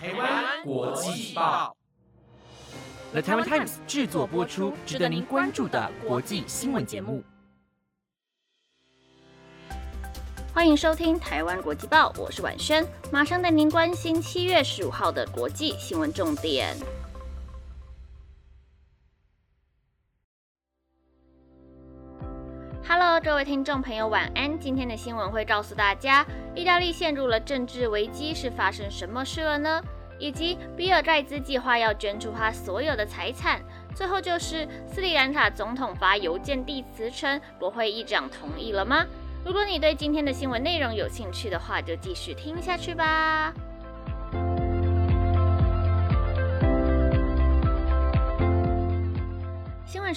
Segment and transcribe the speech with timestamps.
[0.00, 1.76] 台湾国际报
[3.10, 7.20] ，The Taiwan Times 制作播出，值得您关注的国际新闻节目。
[10.54, 16.76] 欢迎收听《台湾国际报》，我是婉萱，马上带您关心七月十五号的国际新闻重点。
[22.90, 24.58] Hello，各位听众朋友，晚安。
[24.58, 26.24] 今天的新闻会告诉大家，
[26.54, 29.82] 意大利陷入了政治危机，是发生什么事了呢？
[30.18, 33.60] 以及比尔盖茨计划要捐出他所有的财产。
[33.94, 39.04] 最后就是斯里兰卡总统发邮件递辞呈，国会议长同意了吗？
[39.44, 43.52] 如果你对今天的新闻内容有兴趣的话，就继续听下去吧。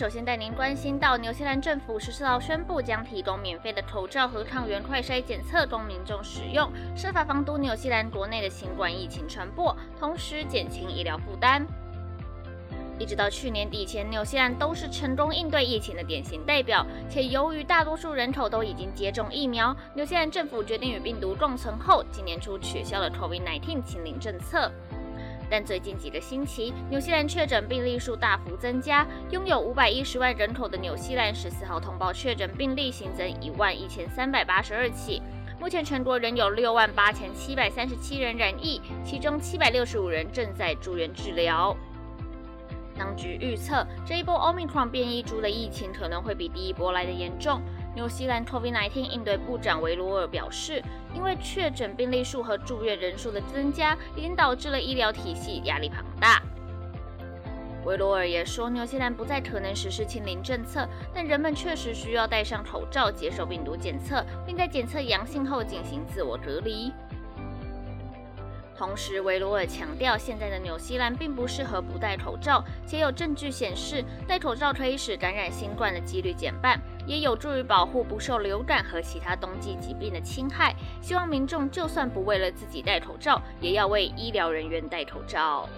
[0.00, 11.66] 首先带您关心到，纽西兰政府十四号宣布将提供免费的口罩和抗原快筛检测供民众使用，设法防堵纽西兰国内的新冠疫情传播，同时减轻医疗负担。
[12.98, 24.72] 一直到去年底前，纽西兰都是成功应对疫情的典型代表，且由于大多数人口都已经接种疫苗，纽西兰政府决定与病毒共存后，今年初取消了 COVID-19 清零政策。
[25.50, 29.04] 但最近几个星期，纽西兰确诊病例数大幅增加。
[29.30, 35.20] 拥有五百一十万人口的纽西兰十四号通报确诊病例新增一万一千三百八十二起。
[35.58, 41.76] 目前全国仍有六万八千七百三十七人染疫，其中七百六十五人正在住院治疗。
[42.96, 47.60] 当局预测，这一波奥密克戎变异株的疫情可能会比第一波来的严重。
[47.94, 50.82] 纽西兰 COVID-19 应对部长维罗尔表示，
[51.14, 56.40] 因为确诊病例数和住院人数的增加，已经导致了医疗体系压力庞大。
[57.84, 66.92] 维罗尔也说，纽西兰不再可能实施清零政策，但人们确实需要戴上口罩，接受病毒检测，并在检测阳性后进行自我隔离。
[68.76, 80.74] 同时，维罗尔强调，现在的纽西兰并不适合不戴口罩，且有证据显示，戴口罩可以使感染新冠的几率减半，也有助于保护不受流感和其他冬季疾病的侵害。
[81.00, 85.68] 希望民众就算不为了自己戴口罩，也要为医疗人员戴口罩。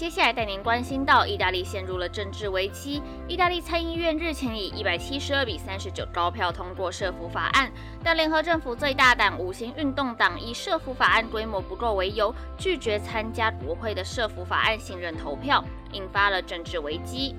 [0.00, 3.02] 接下来带您关心到，意大利陷入了政治危机。
[3.28, 7.70] 意大利参议院日前以一百七十二比三十九高票通过社福法案，
[8.02, 15.62] 但联合政府最大党五星运动党以社福法案规模不够为由，拒绝参加国会的社福法案信任投票，
[15.92, 17.36] 引发了政治危机。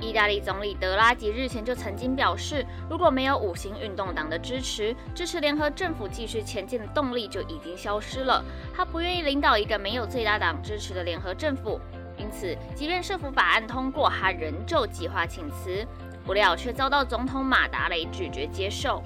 [0.00, 8.44] 意大利总理德拉吉日前就曾经表示，如果没有五星运动党的支持，支持联合政府继续前进的动力就已经消失了。
[8.72, 11.80] 他不愿意领导一个没有最大党支持的联合政府，
[12.16, 15.84] 因此，即便社府法案通过，他仍旧计划请辞。
[16.24, 19.02] 不料却遭到总统马达雷拒绝接受。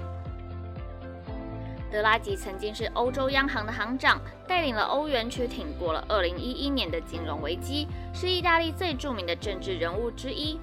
[1.89, 10.59] 德拉吉曾经是欧洲央行的行长，带领了欧元区挺过了2011年的金融危机，是意大利最著名的政治人物之一。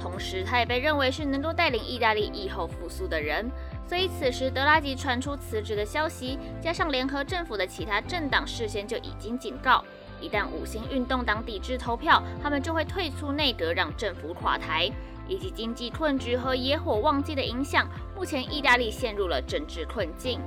[0.00, 3.50] 同时，他也被认为是能够带领意大利疫后复苏的人。
[3.86, 9.84] 所以，此时德拉吉传出辞职的消息，加上联合政府的其他政党事先就已经警告，
[10.20, 14.90] 一旦五星运动党抵制投票，他们就会退出内阁，让政府垮台。
[15.26, 20.38] 以及经济困局和野火旺季的影响，目前意大利陷入了政治困境。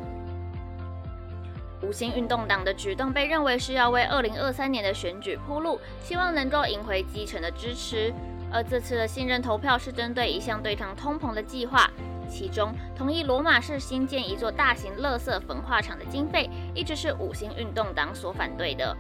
[1.82, 8.14] 五星运动党的举动被认为是要为2023年的选举铺路，希望能够赢回基层的支持。
[8.52, 11.90] 而这次的信任投票是针对一项对抗通膨的计划，
[12.30, 18.96] 其中同意罗马市新建一座大型垃圾焚化厂的经费，一直是五星运动党所反对的。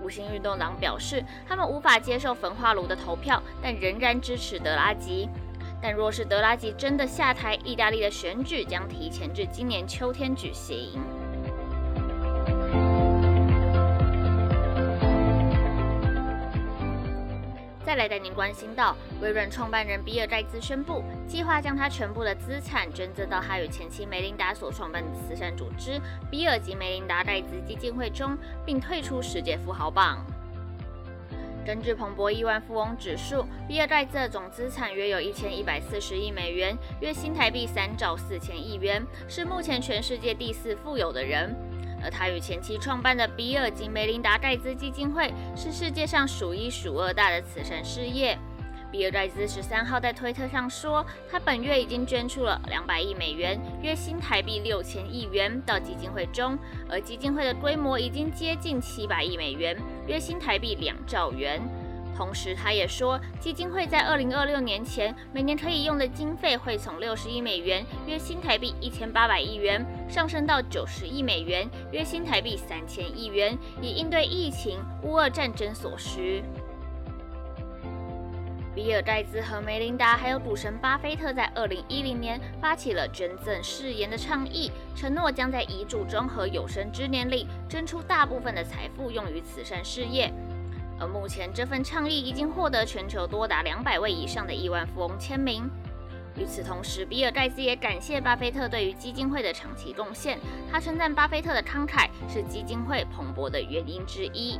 [0.00, 5.28] 五星运动党表示，他们无法接受焚化炉的投票，但仍然支持德拉吉。
[5.82, 11.00] 但若是德拉吉真的下台，意大利的选举将提前至今年秋天举行。
[17.98, 26.00] 来带您关心到，微软创办人比尔盖茨宣布，计划将他全部的资产捐赠到他与前妻梅琳达所创办的慈善组织
[26.30, 30.24] 比尔及梅琳达盖茨基金会中，并退出世界富豪榜。
[31.66, 41.54] 根据彭博亿万富翁指数，比尔盖茨的总资产约有一千一百四十亿美元，约新台币三兆四千亿元，是目前全世界第四富有的人。
[42.02, 48.38] 而他与前妻创办的比尔及梅琳达盖茨基金会是世界上数一数二大的慈善事业。
[48.90, 56.58] 比尔盖茨十三号在推特上说，他本月已经捐出了两百亿美元（约新台币六千亿元）到基金会中，
[56.88, 59.76] 而基金会的规模已经接近七百亿美元
[60.08, 61.60] （约新台币两兆元）。
[62.18, 76.42] 同时，他也说，基金会在二零二六年前每年可以用的经费会从六十亿美元（约新台币一千八百亿元）上升到九十亿美元（约新台币三千亿元），以应对疫情、乌俄战争所需。
[78.74, 90.32] 比尔盖茨和梅琳达还有赌神巴菲特在二零一零年发起了捐赠誓言的倡议，承诺将在遗嘱中和有生之年里捐出大部分的财富用于慈善事业。
[91.00, 95.70] 而目前，这份倡议已经获得全球多达两百位以上的亿万富翁签名。
[96.36, 100.38] 与此同时，比尔盖茨也感谢巴菲特对于基金会的长期贡献。
[100.70, 104.58] 他称赞巴菲特的慷慨是基金会蓬勃的原因之一。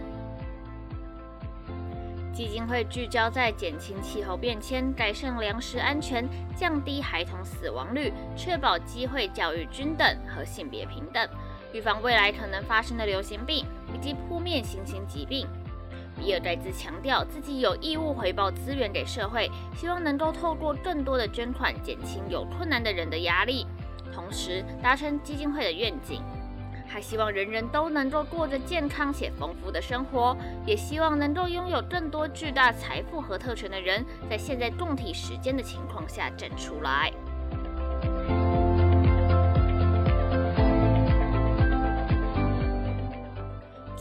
[2.33, 6.25] 基金会聚焦在减轻气候变迁、改善粮食安全、
[6.57, 11.29] 降低孩童死亡率、确保机会教育均等和性别平等、
[11.73, 15.49] 预防未来可能发生的流行病以及扑灭新型疾病。
[16.19, 23.67] 比尔盖茨强调，自己有义务回报资源给社会，希望能够透过更多的捐款减轻有困难的人的压力，
[24.13, 26.21] 同时达成基金会的愿景。
[26.91, 30.35] 还希望人人都能够过着健康且丰富的生活，
[30.67, 37.13] 也希望能够拥有更多巨大财富和特权的人，在现在共体时间的情况下站出来。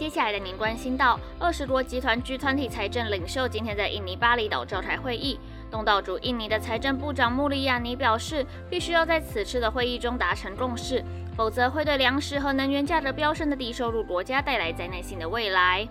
[0.07, 5.37] 接下来的您关心到，二十国集团 G 团体财政领袖今天在印尼巴厘岛召开会议。
[5.69, 11.03] 东道主印尼的财政部长穆里亚尼表示，必须要在此次的会议中达成共识，
[11.35, 15.85] 否则会对粮食和能源价格飙升的低收入国家带来灾难性的未来。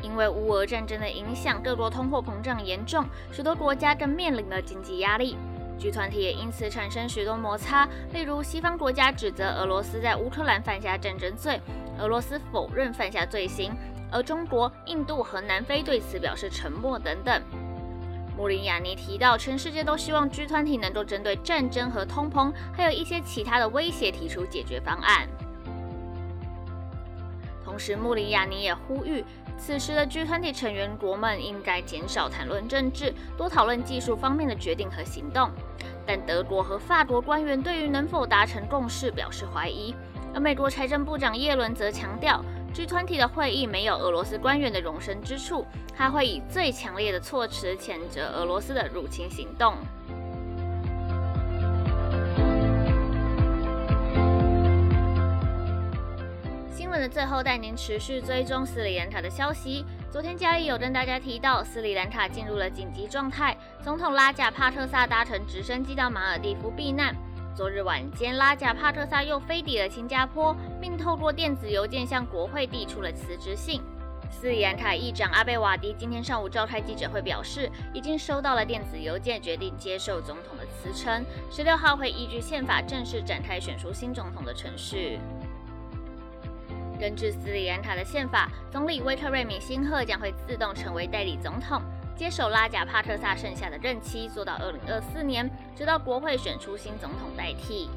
[0.00, 5.36] 因为乌俄战争的影响，各国通货膨胀严重，许多国家更面临了经济压力。
[5.82, 11.60] G 团体也因此产生许多摩擦，例如西方国家指责俄罗斯在乌克兰犯下战争罪。
[11.98, 13.74] 俄罗斯否认犯下罪行，
[14.08, 17.42] 而中国、印度和南非对此表示沉默等等。
[18.36, 25.26] 穆林亚尼提到，全世界都希望 G 团体能够针对战争和通膨，还有一些其他的威胁提出解决方案。
[27.64, 29.24] 同时，穆里亚尼也呼吁，
[29.58, 35.50] 此时的 G 团体成员国们应该减少谈论政治，多讨论技术方面的决定和行动。
[36.04, 39.94] 但德国和法国官员对于能否达成共识表示怀疑。
[40.34, 42.44] 而美国财政部长耶伦则强调
[42.74, 45.64] ，G 团体的会议没有俄罗斯官员的容身之处，
[45.96, 49.74] 他会以最强烈的措辞谴责俄罗斯的入侵行动。
[57.02, 59.84] 的最后，带您持续追踪斯里兰卡的消息。
[60.08, 67.12] 昨天家里有跟大家提到，斯里兰卡进入了紧急状态，总统拉贾帕特萨搭乘直升机到马尔蒂夫避难。
[67.56, 73.82] 昨日晚间，拉贾帕特萨又飞抵了新加坡，并透过电子邮件向国会递出了辞职信。
[74.30, 81.24] 斯里兰卡议长阿贝瓦迪今天上午召开记者会，表示已经收到了电子邮件，决定接受总统的辞呈。
[81.50, 85.18] 十六号会依据宪法正式展开选出新总统的程序。
[87.02, 91.82] 根据斯里兰卡的宪法，总理威克瑞米辛赫将会自动成为代理总统。
[92.14, 97.90] 接手拉贾帕特萨剩下的任期，做到二零二四年，直到国会选出新总统代替。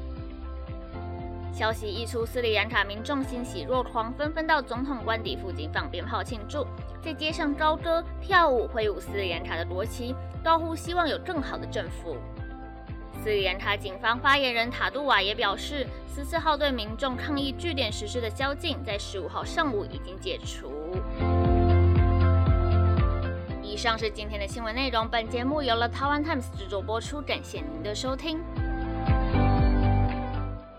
[1.52, 6.66] 消息一出，斯里兰卡民众欣喜若狂，纷纷到总统官邸附近放鞭炮庆祝，
[7.00, 12.16] 在街上高歌跳舞，挥舞斯里兰卡的国旗，高呼希望有更好的政府。
[13.26, 15.84] 斯里兰卡警方发言人塔杜瓦也表示，
[16.14, 20.72] 十四号对民众抗议据点实施的宵禁，在十五号上午已经解除。
[23.60, 25.08] 以上是今天的新闻内容。
[25.08, 28.40] 本节目由了台湾 Times 制作播出，感谢您的收听。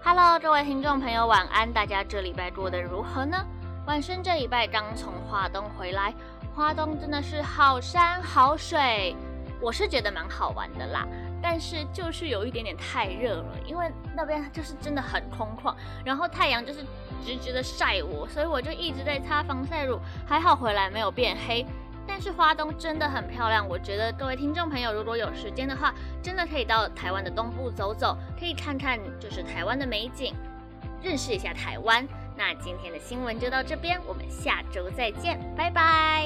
[0.02, 1.70] Hello，各位听众朋友，晚安！
[1.74, 3.46] 大家这礼拜过得如何呢？
[3.88, 6.14] 晚生这礼拜刚从华东回来，
[6.56, 9.14] 华东真的是好山好水，
[9.60, 11.06] 我是觉得蛮好玩的啦。
[11.42, 16.84] 但是就是有一点点太热了，因为那边就是真的很空旷，然后太阳就是
[17.26, 20.00] 直直的晒我，所以我就一直在擦防晒乳。
[20.28, 21.66] 还好回来没有变黑。
[22.10, 30.34] 但是花东真的很漂亮，我觉得各位听众朋友如果有时间的话，真的可以到台湾的东部走走，可以看看就是台湾的美景，
[31.04, 32.08] 认识一下台湾。
[32.38, 36.17] 那今天的新闻就到这边，我们下周再见，拜拜。